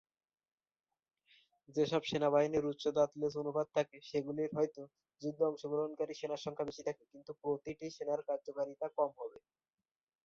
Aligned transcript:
যেসব 1.69 2.01
সেনাবাহিনীর 2.05 2.69
উচ্চ 2.71 2.83
দাঁত-লেজ 2.97 3.33
অনুপাত 3.37 3.67
থাকে, 3.75 3.97
সেগুলির 4.09 4.51
হয়ত 4.53 4.77
যুদ্ধে 5.21 5.43
অংশগ্রহণকারী 5.49 6.13
সেনার 6.15 6.43
সংখ্যা 6.45 6.67
বেশি 6.69 6.81
থাকে, 6.87 7.03
কিন্তু 7.11 7.31
প্রতিটি 7.41 7.87
সেনার 7.91 8.21
কার্যকারিতা 8.27 8.87
কম 8.97 9.09
হবে। 9.19 9.37